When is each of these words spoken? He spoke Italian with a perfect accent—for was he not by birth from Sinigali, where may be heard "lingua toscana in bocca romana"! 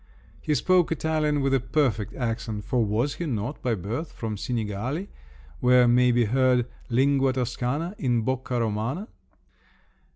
He 0.41 0.55
spoke 0.55 0.91
Italian 0.91 1.41
with 1.41 1.53
a 1.53 1.59
perfect 1.59 2.15
accent—for 2.15 2.83
was 2.83 3.13
he 3.17 3.27
not 3.27 3.61
by 3.61 3.75
birth 3.75 4.13
from 4.13 4.35
Sinigali, 4.35 5.09
where 5.59 5.87
may 5.87 6.11
be 6.11 6.25
heard 6.25 6.65
"lingua 6.89 7.33
toscana 7.33 7.93
in 7.99 8.21
bocca 8.23 8.59
romana"! 8.59 9.09